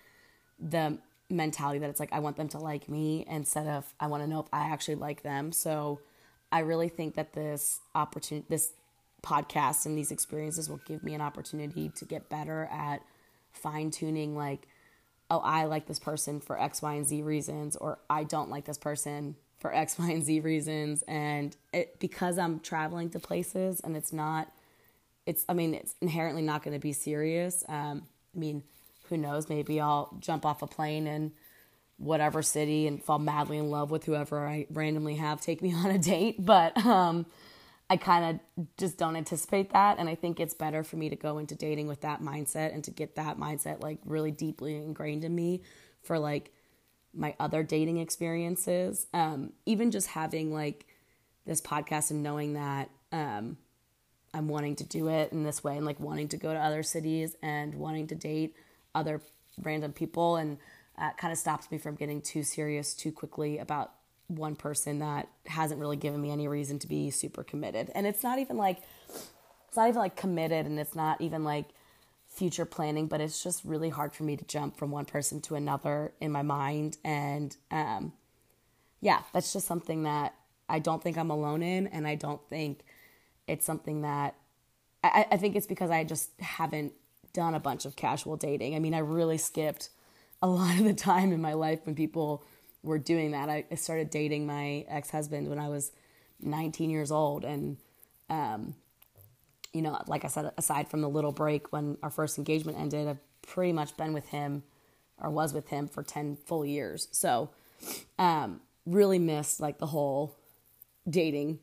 the 0.60 0.98
mentality 1.30 1.78
that 1.78 1.88
it's 1.88 1.98
like, 1.98 2.12
I 2.12 2.20
want 2.20 2.36
them 2.36 2.48
to 2.48 2.58
like 2.58 2.88
me 2.88 3.24
instead 3.28 3.66
of 3.66 3.92
I 3.98 4.06
want 4.06 4.22
to 4.22 4.28
know 4.28 4.40
if 4.40 4.46
I 4.52 4.66
actually 4.66 4.96
like 4.96 5.22
them. 5.22 5.50
So 5.50 6.00
I 6.52 6.60
really 6.60 6.90
think 6.90 7.14
that 7.14 7.32
this 7.32 7.80
opportunity, 7.94 8.46
this 8.48 8.72
podcasts 9.22 9.86
and 9.86 9.96
these 9.96 10.10
experiences 10.10 10.68
will 10.68 10.80
give 10.84 11.02
me 11.02 11.14
an 11.14 11.20
opportunity 11.20 11.88
to 11.90 12.04
get 12.04 12.28
better 12.28 12.68
at 12.72 13.02
fine 13.52 13.90
tuning 13.90 14.36
like 14.36 14.66
oh 15.30 15.38
i 15.38 15.64
like 15.64 15.86
this 15.86 15.98
person 15.98 16.40
for 16.40 16.60
x 16.60 16.82
y 16.82 16.94
and 16.94 17.06
z 17.06 17.22
reasons 17.22 17.76
or 17.76 17.98
i 18.10 18.24
don't 18.24 18.50
like 18.50 18.64
this 18.64 18.78
person 18.78 19.36
for 19.62 19.72
x 19.72 19.96
y 19.96 20.10
and 20.10 20.24
z 20.24 20.40
reasons. 20.40 21.02
And 21.06 21.56
it, 21.72 21.98
because 22.00 22.36
i'm 22.36 22.60
traveling 22.60 23.08
to 23.10 23.20
places 23.20 23.80
and 23.80 23.96
it's 23.96 24.12
not 24.12 24.52
it's 25.24 25.44
i 25.48 25.54
mean 25.54 25.72
it's 25.74 25.94
inherently 26.02 26.42
not 26.42 26.64
going 26.64 26.74
to 26.74 26.80
be 26.80 26.92
serious 26.92 27.64
um, 27.68 28.02
i 28.34 28.38
mean 28.38 28.62
who 29.08 29.16
knows? 29.16 29.48
Maybe 29.48 29.80
i'll 29.80 30.16
jump 30.20 30.44
off 30.44 30.62
a 30.62 30.66
plane 30.66 31.06
in 31.06 31.32
whatever 31.98 32.42
city 32.42 32.88
and 32.88 33.02
fall 33.02 33.20
madly 33.20 33.58
in 33.58 33.70
love 33.70 33.90
with 33.92 34.04
whoever 34.04 34.46
i 34.46 34.66
randomly 34.70 35.14
have 35.14 35.40
take 35.40 35.62
me 35.62 35.72
on 35.74 35.90
a 35.90 35.98
date. 35.98 36.44
But 36.44 36.76
um, 36.84 37.26
I 37.92 37.98
kind 37.98 38.40
of 38.56 38.66
just 38.78 38.96
don't 38.96 39.16
anticipate 39.16 39.74
that. 39.74 39.98
And 39.98 40.08
I 40.08 40.14
think 40.14 40.40
it's 40.40 40.54
better 40.54 40.82
for 40.82 40.96
me 40.96 41.10
to 41.10 41.16
go 41.16 41.36
into 41.36 41.54
dating 41.54 41.88
with 41.88 42.00
that 42.00 42.22
mindset 42.22 42.72
and 42.72 42.82
to 42.84 42.90
get 42.90 43.16
that 43.16 43.38
mindset 43.38 43.82
like 43.82 43.98
really 44.06 44.30
deeply 44.30 44.76
ingrained 44.76 45.24
in 45.24 45.34
me 45.34 45.60
for 46.00 46.18
like 46.18 46.54
my 47.12 47.34
other 47.38 47.62
dating 47.62 47.98
experiences. 47.98 49.08
Um, 49.12 49.52
even 49.66 49.90
just 49.90 50.06
having 50.06 50.54
like 50.54 50.86
this 51.44 51.60
podcast 51.60 52.10
and 52.10 52.22
knowing 52.22 52.54
that 52.54 52.88
um, 53.12 53.58
I'm 54.32 54.48
wanting 54.48 54.76
to 54.76 54.84
do 54.84 55.08
it 55.08 55.30
in 55.30 55.42
this 55.42 55.62
way 55.62 55.76
and 55.76 55.84
like 55.84 56.00
wanting 56.00 56.28
to 56.28 56.38
go 56.38 56.50
to 56.50 56.58
other 56.58 56.82
cities 56.82 57.36
and 57.42 57.74
wanting 57.74 58.06
to 58.06 58.14
date 58.14 58.56
other 58.94 59.20
random 59.60 59.92
people 59.92 60.36
and 60.36 60.56
uh, 60.96 61.10
kind 61.18 61.30
of 61.30 61.38
stops 61.38 61.70
me 61.70 61.76
from 61.76 61.96
getting 61.96 62.22
too 62.22 62.42
serious 62.42 62.94
too 62.94 63.12
quickly 63.12 63.58
about 63.58 63.92
one 64.36 64.56
person 64.56 65.00
that 65.00 65.28
hasn't 65.46 65.80
really 65.80 65.96
given 65.96 66.20
me 66.20 66.30
any 66.30 66.48
reason 66.48 66.78
to 66.80 66.86
be 66.86 67.10
super 67.10 67.42
committed. 67.42 67.90
And 67.94 68.06
it's 68.06 68.22
not 68.22 68.38
even 68.38 68.56
like 68.56 68.78
it's 69.68 69.76
not 69.76 69.88
even 69.88 70.00
like 70.00 70.16
committed 70.16 70.66
and 70.66 70.78
it's 70.78 70.94
not 70.94 71.20
even 71.20 71.44
like 71.44 71.66
future 72.28 72.64
planning, 72.64 73.06
but 73.06 73.20
it's 73.20 73.42
just 73.42 73.64
really 73.64 73.90
hard 73.90 74.14
for 74.14 74.24
me 74.24 74.36
to 74.36 74.44
jump 74.44 74.76
from 74.76 74.90
one 74.90 75.04
person 75.04 75.40
to 75.42 75.54
another 75.54 76.12
in 76.20 76.32
my 76.32 76.42
mind. 76.42 76.96
And 77.04 77.56
um, 77.70 78.12
yeah, 79.00 79.22
that's 79.32 79.52
just 79.52 79.66
something 79.66 80.04
that 80.04 80.34
I 80.68 80.78
don't 80.78 81.02
think 81.02 81.18
I'm 81.18 81.30
alone 81.30 81.62
in, 81.62 81.86
and 81.88 82.06
I 82.06 82.14
don't 82.14 82.40
think 82.48 82.80
it's 83.46 83.66
something 83.66 84.02
that 84.02 84.34
I, 85.04 85.26
I 85.32 85.36
think 85.36 85.56
it's 85.56 85.66
because 85.66 85.90
I 85.90 86.04
just 86.04 86.30
haven't 86.40 86.92
done 87.32 87.54
a 87.54 87.60
bunch 87.60 87.84
of 87.84 87.96
casual 87.96 88.36
dating. 88.36 88.74
I 88.74 88.78
mean, 88.78 88.94
I 88.94 89.00
really 89.00 89.38
skipped 89.38 89.90
a 90.40 90.48
lot 90.48 90.78
of 90.78 90.84
the 90.84 90.94
time 90.94 91.32
in 91.32 91.40
my 91.40 91.52
life 91.52 91.80
when 91.84 91.94
people 91.94 92.44
were 92.82 92.98
doing 92.98 93.32
that. 93.32 93.48
I, 93.48 93.64
I 93.70 93.74
started 93.76 94.10
dating 94.10 94.46
my 94.46 94.84
ex 94.88 95.10
husband 95.10 95.48
when 95.48 95.58
I 95.58 95.68
was 95.68 95.92
19 96.40 96.90
years 96.90 97.10
old. 97.10 97.44
And, 97.44 97.76
um, 98.28 98.74
you 99.72 99.82
know, 99.82 99.98
like 100.06 100.24
I 100.24 100.28
said, 100.28 100.52
aside 100.58 100.88
from 100.88 101.00
the 101.00 101.08
little 101.08 101.32
break 101.32 101.72
when 101.72 101.96
our 102.02 102.10
first 102.10 102.38
engagement 102.38 102.78
ended, 102.78 103.08
I've 103.08 103.20
pretty 103.42 103.72
much 103.72 103.96
been 103.96 104.12
with 104.12 104.28
him 104.28 104.62
or 105.18 105.30
was 105.30 105.54
with 105.54 105.68
him 105.68 105.88
for 105.88 106.02
10 106.02 106.36
full 106.36 106.64
years. 106.64 107.08
So, 107.12 107.50
um, 108.18 108.60
really 108.86 109.18
missed 109.18 109.60
like 109.60 109.78
the 109.78 109.86
whole 109.86 110.36
dating 111.08 111.58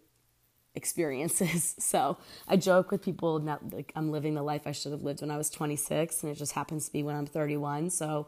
experiences. 0.76 1.76
So 1.90 2.18
I 2.48 2.56
joke 2.56 2.92
with 2.92 3.02
people 3.02 3.40
not 3.40 3.74
like 3.74 3.92
I'm 3.96 4.12
living 4.12 4.36
the 4.36 4.44
life 4.44 4.68
I 4.68 4.72
should 4.72 4.92
have 4.92 5.02
lived 5.02 5.22
when 5.22 5.32
I 5.32 5.38
was 5.38 5.50
26 5.50 6.22
and 6.22 6.32
it 6.32 6.36
just 6.36 6.52
happens 6.52 6.86
to 6.86 6.94
be 6.94 7.02
when 7.04 7.16
I'm 7.16 7.26
31. 7.26 7.90
So, 7.90 8.28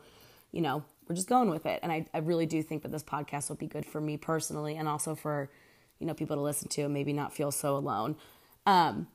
you 0.51 0.61
know, 0.61 0.83
we're 1.07 1.15
just 1.15 1.29
going 1.29 1.49
with 1.49 1.65
it. 1.65 1.79
And 1.83 1.91
I, 1.91 2.05
I 2.13 2.19
really 2.19 2.45
do 2.45 2.61
think 2.61 2.83
that 2.83 2.91
this 2.91 3.03
podcast 3.03 3.49
will 3.49 3.55
be 3.55 3.67
good 3.67 3.85
for 3.85 3.99
me 3.99 4.17
personally 4.17 4.77
and 4.77 4.87
also 4.87 5.15
for, 5.15 5.49
you 5.99 6.07
know, 6.07 6.13
people 6.13 6.35
to 6.35 6.41
listen 6.41 6.67
to 6.69 6.83
and 6.83 6.93
maybe 6.93 7.13
not 7.13 7.33
feel 7.33 7.51
so 7.51 7.75
alone. 7.75 8.15
Um, 8.65 9.07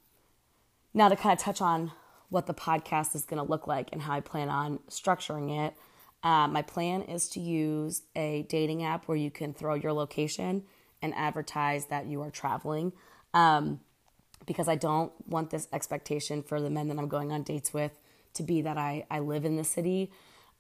now 0.93 1.09
to 1.09 1.17
kind 1.17 1.33
of 1.33 1.43
touch 1.43 1.61
on 1.61 1.93
what 2.29 2.47
the 2.47 2.55
podcast 2.55 3.15
is 3.15 3.25
going 3.25 3.43
to 3.43 3.49
look 3.49 3.67
like 3.67 3.91
and 3.93 4.03
how 4.03 4.15
I 4.15 4.21
plan 4.21 4.49
on 4.49 4.81
structuring 4.89 5.67
it. 5.67 5.75
Uh, 6.23 6.49
my 6.49 6.63
plan 6.63 7.03
is 7.03 7.29
to 7.31 7.41
use 7.41 8.03
a 8.17 8.47
dating 8.49 8.83
app 8.83 9.07
where 9.07 9.17
you 9.17 9.31
can 9.31 9.55
throw 9.55 9.75
your 9.75 9.93
location 9.93 10.65
and 11.01 11.15
advertise 11.15 11.87
that 11.87 12.07
you 12.07 12.21
are 12.23 12.31
traveling. 12.31 12.93
Um, 13.33 13.81
because 14.47 14.69
I 14.69 14.77
don't 14.77 15.13
want 15.27 15.51
this 15.51 15.69
expectation 15.73 16.43
for 16.43 16.61
the 16.61 16.71
men 16.71 16.89
that 16.89 16.99
I'm 16.99 17.09
going 17.09 17.33
on 17.33 17.43
dates 17.43 17.73
with 17.73 17.93
to 18.35 18.43
be 18.43 18.63
that 18.63 18.77
I, 18.77 19.07
I 19.11 19.21
live 19.21 19.45
in 19.45 19.57
the 19.57 19.65
city 19.65 20.11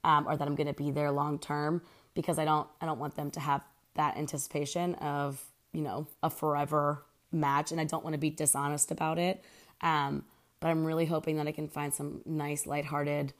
um, 0.07 0.27
or 0.27 0.37
that 0.37 0.49
I'm 0.49 0.55
going 0.55 0.69
to 0.69 0.73
be 0.73 0.91
there 0.91 1.11
long 1.11 1.39
term. 1.39 1.83
because 2.15 2.39
I 2.39 2.47
don't 2.47 2.67
I 2.81 2.87
don't 2.87 2.99
want 2.99 3.15
them 3.15 3.31
to 3.33 3.41
have 3.41 3.63
that 3.95 4.17
anticipation 4.17 4.95
of 4.97 5.45
you 5.73 5.83
know 5.83 6.09
a 6.23 6.31
forever 6.31 7.05
match, 7.31 7.71
and 7.73 7.81
I 7.81 7.85
don't 7.85 8.03
want 8.03 8.15
to 8.15 8.19
be 8.19 8.31
dishonest 8.31 8.91
about 8.91 9.19
it. 9.19 9.45
Um, 9.83 10.25
but 10.61 10.69
I'm 10.69 10.85
really 10.87 11.05
hoping 11.05 11.37
that 11.37 11.47
I 11.47 11.53
can 11.53 11.69
find 11.69 11.93
some 11.93 12.23
nice, 12.25 12.67
lighthearted 12.67 13.35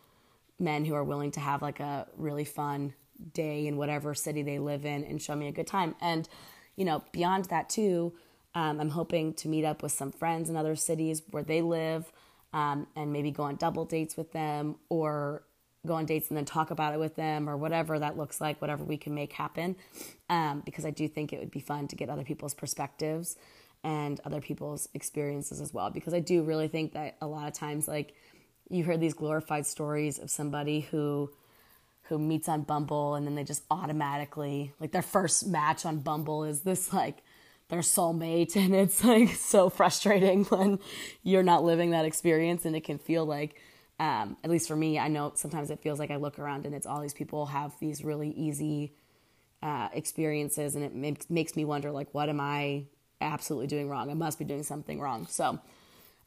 men 0.59 0.85
who 0.85 0.95
are 0.95 1.05
willing 1.05 1.31
to 1.33 1.41
have 1.41 1.63
like 1.63 1.81
a 1.81 2.07
really 2.17 2.45
fun 2.45 2.93
day 3.33 3.67
in 3.67 3.79
whatever 3.79 4.15
city 4.15 4.43
they 4.43 4.59
live 4.59 4.85
in 4.85 5.03
and 5.05 5.23
show 5.23 5.35
me 5.35 5.49
a 5.49 5.53
good 5.53 5.67
time. 5.67 5.95
And 6.01 6.29
you 6.77 6.85
know, 6.85 7.03
beyond 7.13 7.47
that 7.47 7.71
too, 7.71 8.13
um, 8.55 8.81
I'm 8.81 8.91
hoping 8.91 9.33
to 9.35 9.49
meet 9.49 9.65
up 9.65 9.83
with 9.83 9.93
some 9.93 10.13
friends 10.13 10.51
in 10.51 10.57
other 10.57 10.77
cities 10.77 11.23
where 11.31 11.43
they 11.43 11.63
live 11.63 12.13
um, 12.53 12.87
and 12.95 13.13
maybe 13.13 13.31
go 13.31 13.45
on 13.45 13.57
double 13.57 13.87
dates 13.87 14.17
with 14.17 14.33
them 14.33 14.77
or 14.91 15.43
go 15.87 15.95
on 15.95 16.07
dates 16.07 16.29
and 16.29 16.37
then 16.37 16.45
talk 16.45 16.71
about 16.71 16.93
it 16.93 17.01
with 17.01 17.17
them 17.17 17.49
or 17.49 17.57
whatever 17.57 17.99
that 17.99 18.17
looks 18.17 18.41
like, 18.41 18.61
whatever 18.61 18.85
we 18.85 18.97
can 18.97 19.15
make 19.15 19.33
happen. 19.33 19.77
Um, 20.29 20.63
because 20.65 20.85
I 20.85 20.91
do 20.91 21.09
think 21.09 21.33
it 21.33 21.41
would 21.41 21.51
be 21.51 21.61
fun 21.61 21.89
to 21.89 21.97
get 21.97 22.09
other 22.09 22.25
people's 22.25 22.55
perspectives 22.55 23.37
and 23.85 24.21
other 24.25 24.41
people's 24.41 24.89
experiences 24.95 25.61
as 25.61 25.73
well. 25.73 25.91
Because 25.91 26.13
I 26.13 26.21
do 26.21 26.43
really 26.43 26.69
think 26.69 26.93
that 26.93 27.17
a 27.21 27.27
lot 27.27 27.47
of 27.47 27.55
times, 27.55 27.87
like, 27.87 28.15
you 28.69 28.85
hear 28.85 28.97
these 28.97 29.15
glorified 29.15 29.67
stories 29.67 30.19
of 30.19 30.31
somebody 30.31 30.81
who 30.81 31.31
who 32.09 32.19
meets 32.19 32.49
on 32.49 32.63
Bumble 32.63 33.17
and 33.17 33.27
then 33.27 33.35
they 33.35 33.43
just 33.43 33.65
automatically 33.71 34.73
like 34.79 34.93
their 34.93 35.03
first 35.03 35.47
match 35.47 35.85
on 35.85 35.99
Bumble 35.99 36.45
is 36.45 36.61
this 36.61 36.93
like 36.93 37.23
their 37.69 37.81
soulmate 37.81 38.55
and 38.65 38.75
it's 38.75 39.03
like 39.05 39.31
so 39.31 39.69
frustrating 39.69 40.45
when 40.45 40.79
you're 41.23 41.43
not 41.43 41.65
living 41.65 41.91
that 41.91 42.05
experience 42.05 42.65
and 42.65 42.77
it 42.77 42.85
can 42.85 42.99
feel 42.99 43.25
like 43.25 43.61
um, 43.99 44.37
at 44.45 44.51
least 44.51 44.69
for 44.69 44.77
me, 44.77 44.99
I 44.99 45.09
know 45.09 45.33
sometimes 45.35 45.71
it 45.71 45.81
feels 45.81 45.99
like 45.99 46.11
I 46.11 46.17
look 46.17 46.39
around 46.39 46.67
and 46.67 46.75
it's 46.75 46.87
all 46.87 47.01
these 47.01 47.15
people 47.15 47.47
have 47.47 47.79
these 47.81 48.05
really 48.05 48.31
easy 48.31 48.95
uh, 49.63 49.89
experiences, 49.93 50.75
and 50.75 50.85
it 50.85 50.95
makes 50.95 51.31
makes 51.31 51.57
me 51.57 51.65
wonder 51.65 51.91
like, 51.91 52.13
what 52.13 52.29
am 52.29 52.41
I 52.41 52.85
absolutely 53.21 53.67
doing 53.67 53.89
wrong? 53.89 54.11
I 54.11 54.15
must 54.15 54.39
be 54.39 54.45
doing 54.45 54.63
something 54.63 55.01
wrong. 55.01 55.27
So, 55.29 55.59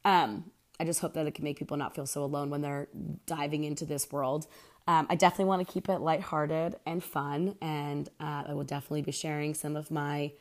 um, 0.04 0.52
I 0.80 0.86
just 0.86 1.00
hope 1.00 1.14
that 1.14 1.28
it 1.28 1.36
can 1.36 1.44
make 1.44 1.60
people 1.60 1.78
not 1.78 1.94
feel 1.94 2.08
so 2.08 2.24
alone 2.24 2.50
when 2.50 2.62
they're 2.62 2.88
diving 3.26 3.66
into 3.66 3.86
this 3.86 4.12
world. 4.12 4.48
Um, 4.88 5.06
I 5.10 5.16
definitely 5.16 5.46
want 5.46 5.68
to 5.68 5.72
keep 5.72 5.88
it 5.90 6.00
lighthearted 6.00 6.78
and 6.88 7.04
fun, 7.04 7.56
and 7.62 8.10
uh, 8.20 8.46
I 8.48 8.54
will 8.54 8.64
definitely 8.64 9.04
be 9.04 9.12
sharing 9.12 9.54
some 9.54 9.76
of 9.76 9.92
my 9.92 10.32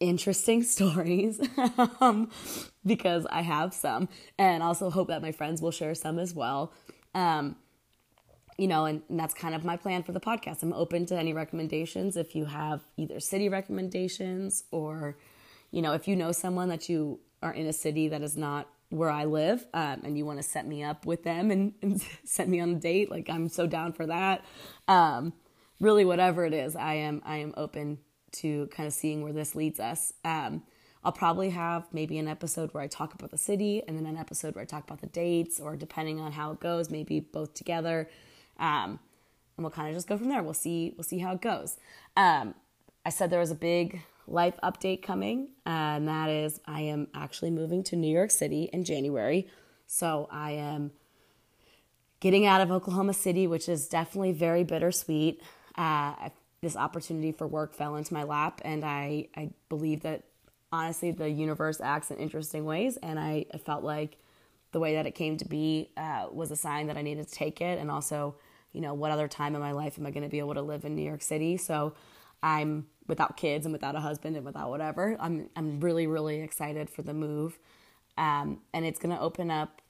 interesting 0.00 0.62
stories 0.74 1.40
um, 2.00 2.30
because 2.84 3.26
I 3.30 3.42
have 3.42 3.74
some, 3.74 4.08
and 4.38 4.62
also 4.62 4.90
hope 4.90 5.08
that 5.08 5.22
my 5.22 5.32
friends 5.32 5.60
will 5.62 5.70
share 5.70 5.94
some 5.94 6.18
as 6.18 6.34
well. 6.34 6.72
Um, 7.14 7.56
you 8.56 8.66
know, 8.66 8.86
and, 8.86 9.02
and, 9.08 9.18
that's 9.18 9.34
kind 9.34 9.54
of 9.54 9.64
my 9.64 9.76
plan 9.76 10.02
for 10.02 10.12
the 10.12 10.20
podcast. 10.20 10.62
I'm 10.62 10.72
open 10.72 11.06
to 11.06 11.16
any 11.16 11.32
recommendations 11.32 12.16
if 12.16 12.34
you 12.34 12.46
have 12.46 12.82
either 12.96 13.20
city 13.20 13.48
recommendations 13.48 14.64
or, 14.72 15.16
you 15.70 15.80
know, 15.80 15.92
if 15.92 16.08
you 16.08 16.16
know 16.16 16.32
someone 16.32 16.68
that 16.68 16.88
you 16.88 17.20
are 17.40 17.52
in 17.52 17.66
a 17.66 17.72
city 17.72 18.08
that 18.08 18.20
is 18.20 18.36
not 18.36 18.68
where 18.90 19.10
I 19.10 19.26
live 19.26 19.64
um, 19.74 20.00
and 20.02 20.18
you 20.18 20.24
want 20.24 20.38
to 20.38 20.42
set 20.42 20.66
me 20.66 20.82
up 20.82 21.06
with 21.06 21.22
them 21.22 21.50
and, 21.50 21.74
and 21.82 22.02
set 22.24 22.48
me 22.48 22.60
on 22.60 22.70
a 22.70 22.74
date, 22.74 23.10
like 23.10 23.30
I'm 23.30 23.48
so 23.48 23.66
down 23.66 23.92
for 23.92 24.06
that. 24.06 24.44
Um, 24.88 25.32
really, 25.80 26.04
whatever 26.04 26.44
it 26.44 26.52
is, 26.52 26.74
I 26.74 26.94
am 26.94 27.22
I 27.24 27.38
am 27.38 27.54
open 27.56 27.98
to 28.32 28.66
kind 28.68 28.86
of 28.86 28.92
seeing 28.92 29.22
where 29.22 29.32
this 29.32 29.54
leads 29.54 29.80
us. 29.80 30.12
Um, 30.24 30.62
I'll 31.04 31.12
probably 31.12 31.50
have 31.50 31.86
maybe 31.92 32.18
an 32.18 32.28
episode 32.28 32.74
where 32.74 32.82
I 32.82 32.86
talk 32.86 33.14
about 33.14 33.30
the 33.30 33.38
city 33.38 33.82
and 33.86 33.96
then 33.96 34.06
an 34.06 34.16
episode 34.16 34.54
where 34.54 34.62
I 34.62 34.66
talk 34.66 34.84
about 34.84 35.00
the 35.00 35.06
dates, 35.06 35.60
or 35.60 35.76
depending 35.76 36.20
on 36.20 36.32
how 36.32 36.52
it 36.52 36.60
goes, 36.60 36.90
maybe 36.90 37.20
both 37.20 37.54
together. 37.54 38.08
Um, 38.58 38.98
and 39.56 39.64
we'll 39.64 39.70
kind 39.70 39.88
of 39.88 39.94
just 39.94 40.08
go 40.08 40.16
from 40.16 40.28
there. 40.28 40.42
We'll 40.42 40.54
see. 40.54 40.94
We'll 40.96 41.04
see 41.04 41.18
how 41.18 41.32
it 41.34 41.40
goes. 41.40 41.76
Um, 42.16 42.54
I 43.04 43.10
said 43.10 43.30
there 43.30 43.40
was 43.40 43.50
a 43.50 43.56
big 43.56 44.02
life 44.26 44.54
update 44.62 45.02
coming, 45.02 45.48
and 45.64 46.06
that 46.08 46.28
is 46.28 46.60
I 46.66 46.82
am 46.82 47.08
actually 47.14 47.50
moving 47.50 47.82
to 47.84 47.96
New 47.96 48.12
York 48.12 48.30
City 48.30 48.68
in 48.72 48.84
January. 48.84 49.48
So 49.86 50.28
I 50.30 50.52
am 50.52 50.92
getting 52.20 52.44
out 52.44 52.60
of 52.60 52.70
Oklahoma 52.70 53.14
City, 53.14 53.46
which 53.46 53.68
is 53.68 53.88
definitely 53.88 54.32
very 54.32 54.64
bittersweet. 54.64 55.40
Uh, 55.76 56.28
this 56.60 56.76
opportunity 56.76 57.32
for 57.32 57.46
work 57.46 57.74
fell 57.74 57.96
into 57.96 58.12
my 58.12 58.24
lap, 58.24 58.60
and 58.64 58.84
I 58.84 59.28
I 59.36 59.50
believe 59.68 60.02
that 60.02 60.24
honestly 60.72 61.10
the 61.10 61.30
universe 61.30 61.80
acts 61.80 62.10
in 62.10 62.18
interesting 62.18 62.64
ways, 62.64 62.96
and 62.98 63.18
I, 63.18 63.46
I 63.52 63.58
felt 63.58 63.84
like 63.84 64.18
the 64.72 64.80
way 64.80 64.94
that 64.94 65.06
it 65.06 65.12
came 65.12 65.36
to 65.38 65.46
be 65.46 65.90
uh, 65.96 66.26
was 66.30 66.50
a 66.50 66.56
sign 66.56 66.88
that 66.88 66.96
I 66.96 67.02
needed 67.02 67.28
to 67.28 67.34
take 67.34 67.60
it, 67.60 67.78
and 67.78 67.90
also 67.90 68.36
you 68.72 68.80
know 68.80 68.94
what 68.94 69.10
other 69.10 69.28
time 69.28 69.54
in 69.54 69.60
my 69.60 69.72
life 69.72 69.98
am 69.98 70.06
I 70.06 70.10
going 70.10 70.24
to 70.24 70.28
be 70.28 70.40
able 70.40 70.54
to 70.54 70.62
live 70.62 70.84
in 70.84 70.94
New 70.94 71.02
York 71.02 71.22
City? 71.22 71.56
So 71.56 71.94
I'm 72.42 72.86
without 73.06 73.36
kids 73.36 73.64
and 73.64 73.72
without 73.72 73.96
a 73.96 74.00
husband 74.00 74.36
and 74.36 74.44
without 74.44 74.70
whatever. 74.70 75.16
I'm 75.20 75.48
I'm 75.56 75.80
really 75.80 76.06
really 76.06 76.40
excited 76.40 76.90
for 76.90 77.02
the 77.02 77.14
move, 77.14 77.58
um, 78.16 78.60
and 78.74 78.84
it's 78.84 78.98
going 78.98 79.14
to 79.14 79.20
open 79.20 79.50
up 79.50 79.80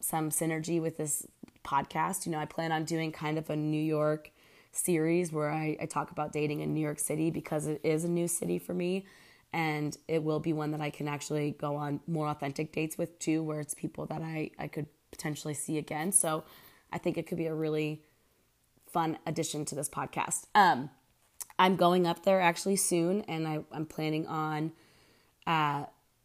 some 0.00 0.30
synergy 0.30 0.80
with 0.80 0.96
this 0.96 1.26
podcast. 1.64 2.26
You 2.26 2.32
know, 2.32 2.38
I 2.38 2.46
plan 2.46 2.72
on 2.72 2.84
doing 2.84 3.12
kind 3.12 3.38
of 3.38 3.50
a 3.50 3.56
New 3.56 3.82
York 3.82 4.30
series 4.72 5.32
where 5.32 5.50
I, 5.50 5.76
I 5.80 5.86
talk 5.86 6.10
about 6.10 6.32
dating 6.32 6.60
in 6.60 6.72
New 6.74 6.80
York 6.80 6.98
City 6.98 7.30
because 7.30 7.66
it 7.66 7.80
is 7.82 8.04
a 8.04 8.08
new 8.08 8.28
city 8.28 8.58
for 8.58 8.74
me. 8.74 9.06
And 9.52 9.96
it 10.06 10.22
will 10.22 10.38
be 10.38 10.52
one 10.52 10.70
that 10.70 10.80
I 10.80 10.90
can 10.90 11.08
actually 11.08 11.52
go 11.52 11.74
on 11.76 12.00
more 12.06 12.28
authentic 12.28 12.72
dates 12.72 12.96
with 12.96 13.18
too, 13.18 13.42
where 13.42 13.60
it's 13.60 13.74
people 13.74 14.06
that 14.06 14.22
I, 14.22 14.50
I 14.58 14.68
could 14.68 14.86
potentially 15.10 15.54
see 15.54 15.76
again. 15.76 16.12
So 16.12 16.44
I 16.92 16.98
think 16.98 17.18
it 17.18 17.26
could 17.26 17.38
be 17.38 17.46
a 17.46 17.54
really 17.54 18.02
fun 18.86 19.18
addition 19.26 19.64
to 19.66 19.74
this 19.74 19.88
podcast. 19.88 20.44
Um, 20.54 20.90
I'm 21.58 21.76
going 21.76 22.06
up 22.06 22.24
there 22.24 22.40
actually 22.40 22.76
soon, 22.76 23.22
and 23.22 23.46
I, 23.46 23.60
am 23.74 23.86
planning 23.86 24.26
on 24.26 24.72
uh, 25.46 25.84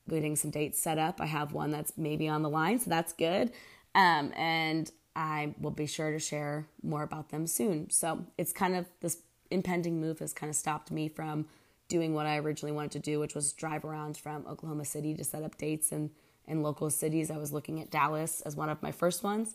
getting 0.10 0.36
some 0.36 0.52
dates 0.52 0.82
set 0.82 0.98
up. 0.98 1.20
I 1.20 1.26
have 1.26 1.52
one 1.52 1.72
that's 1.72 1.94
maybe 1.98 2.28
on 2.28 2.42
the 2.42 2.50
line, 2.50 2.80
so 2.80 2.90
that's 2.90 3.14
good. 3.14 3.52
Um, 3.94 4.32
and 4.36 4.90
I 5.16 5.56
will 5.60 5.72
be 5.72 5.86
sure 5.86 6.12
to 6.12 6.20
share 6.20 6.68
more 6.84 7.04
about 7.04 7.30
them 7.30 7.48
soon. 7.48 7.90
So 7.90 8.26
it's 8.38 8.52
kind 8.52 8.76
of 8.76 8.86
this 9.02 9.20
impending 9.50 10.02
move 10.02 10.20
has 10.20 10.34
kind 10.34 10.50
of 10.50 10.56
stopped 10.56 10.92
me 10.92 11.08
from 11.08 11.46
doing 11.88 12.14
what 12.14 12.26
I 12.26 12.38
originally 12.38 12.74
wanted 12.74 12.92
to 12.92 13.00
do, 13.00 13.20
which 13.20 13.36
was 13.36 13.54
drive 13.54 13.86
around 13.86 14.18
from 14.18 14.46
Oklahoma 14.48 14.86
City 14.86 15.14
to 15.16 15.24
set 15.24 15.44
up 15.44 15.58
dates 15.58 15.92
in, 15.92 16.10
in 16.48 16.62
local 16.62 16.90
cities. 16.90 17.32
I 17.32 17.38
was 17.38 17.54
looking 17.54 17.80
at 17.80 17.92
Dallas 17.92 18.42
as 18.42 18.56
one 18.56 18.70
of 18.70 18.82
my 18.82 18.92
first 18.92 19.24
ones, 19.24 19.54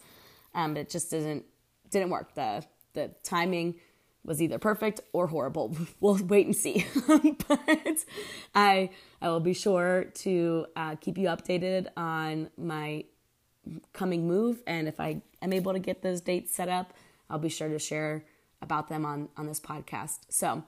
um, 0.55 0.75
but 0.75 0.81
it 0.83 0.91
just 0.91 1.11
didn't 1.11 1.45
didn't 1.91 2.11
work. 2.11 2.35
the 2.35 2.65
The 2.95 3.11
timing 3.23 3.75
was 4.25 4.41
either 4.41 4.59
perfect 4.59 5.01
or 5.13 5.27
horrible. 5.27 5.77
We'll 6.01 6.23
wait 6.25 6.47
and 6.47 6.57
see. 6.57 6.87
but 7.49 8.05
I 8.55 8.91
I 9.21 9.29
will 9.29 9.41
be 9.41 9.55
sure 9.55 10.05
to 10.05 10.67
uh, 10.77 10.95
keep 10.97 11.19
you 11.19 11.27
updated 11.29 11.89
on 11.97 12.51
my 12.57 13.05
coming 13.93 14.27
move. 14.27 14.63
And 14.67 14.89
if 14.89 15.01
I 15.01 15.23
am 15.43 15.53
able 15.53 15.73
to 15.73 15.79
get 15.79 16.03
those 16.03 16.21
dates 16.21 16.55
set 16.55 16.69
up, 16.69 16.93
I'll 17.29 17.39
be 17.39 17.49
sure 17.49 17.69
to 17.69 17.79
share 17.79 18.25
about 18.63 18.89
them 18.89 19.05
on, 19.05 19.29
on 19.37 19.47
this 19.47 19.61
podcast. 19.61 20.21
So, 20.29 20.65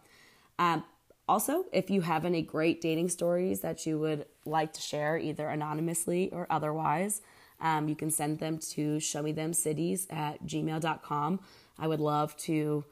um, 0.59 0.85
also, 1.29 1.65
if 1.73 1.89
you 1.89 2.01
have 2.03 2.25
any 2.25 2.43
great 2.43 2.81
dating 2.81 3.09
stories 3.09 3.61
that 3.61 3.87
you 3.87 3.99
would 3.99 4.27
like 4.45 4.73
to 4.73 4.81
share, 4.81 5.17
either 5.17 5.49
anonymously 5.49 6.31
or 6.31 6.47
otherwise, 6.51 7.23
um, 7.61 7.89
you 7.89 7.95
can 7.95 8.11
send 8.11 8.41
them 8.41 8.59
to 8.59 8.97
showmethemcities 8.97 10.13
at 10.13 10.45
gmail.com. 10.45 11.41
I 11.79 11.87
would 11.87 12.01
love 12.01 12.37
to 12.39 12.85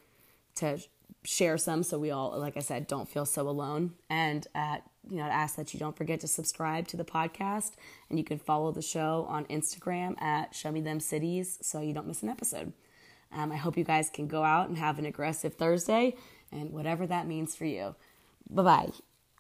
to 0.56 0.78
share 1.24 1.58
some 1.58 1.82
so 1.82 1.98
we 1.98 2.10
all, 2.10 2.38
like 2.38 2.56
I 2.56 2.60
said, 2.60 2.86
don't 2.86 3.08
feel 3.08 3.26
so 3.26 3.48
alone. 3.48 3.92
And 4.08 4.46
uh, 4.54 4.78
you 5.08 5.16
know, 5.18 5.24
ask 5.24 5.56
that 5.56 5.72
you 5.72 5.80
don't 5.80 5.96
forget 5.96 6.20
to 6.20 6.28
subscribe 6.28 6.86
to 6.88 6.96
the 6.96 7.04
podcast, 7.04 7.72
and 8.08 8.18
you 8.18 8.24
can 8.24 8.38
follow 8.38 8.72
the 8.72 8.82
show 8.82 9.26
on 9.28 9.44
Instagram 9.46 10.20
at 10.20 10.54
Show 10.54 10.70
Me 10.70 10.80
Them 10.80 11.00
Cities 11.00 11.58
so 11.62 11.80
you 11.80 11.94
don't 11.94 12.06
miss 12.06 12.22
an 12.22 12.28
episode. 12.28 12.72
Um, 13.32 13.52
I 13.52 13.56
hope 13.56 13.76
you 13.76 13.84
guys 13.84 14.10
can 14.10 14.26
go 14.26 14.42
out 14.42 14.68
and 14.68 14.78
have 14.78 14.98
an 14.98 15.06
aggressive 15.06 15.54
Thursday, 15.54 16.16
and 16.52 16.70
whatever 16.70 17.06
that 17.06 17.26
means 17.26 17.54
for 17.56 17.64
you. 17.64 17.94
Bye 18.48 18.62
bye. 18.62 19.09